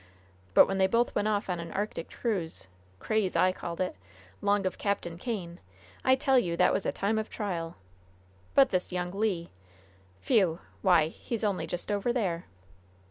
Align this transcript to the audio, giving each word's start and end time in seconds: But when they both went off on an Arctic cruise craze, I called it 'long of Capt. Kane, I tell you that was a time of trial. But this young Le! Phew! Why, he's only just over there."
But 0.55 0.65
when 0.67 0.79
they 0.79 0.87
both 0.87 1.13
went 1.13 1.27
off 1.27 1.47
on 1.47 1.59
an 1.59 1.71
Arctic 1.73 2.09
cruise 2.09 2.67
craze, 2.97 3.35
I 3.35 3.51
called 3.51 3.79
it 3.79 3.95
'long 4.41 4.65
of 4.65 4.79
Capt. 4.79 5.07
Kane, 5.19 5.59
I 6.03 6.15
tell 6.15 6.39
you 6.39 6.57
that 6.57 6.73
was 6.73 6.87
a 6.87 6.91
time 6.91 7.19
of 7.19 7.29
trial. 7.29 7.75
But 8.55 8.71
this 8.71 8.91
young 8.91 9.11
Le! 9.11 9.49
Phew! 10.19 10.57
Why, 10.81 11.09
he's 11.09 11.43
only 11.43 11.67
just 11.67 11.91
over 11.91 12.11
there." 12.11 12.45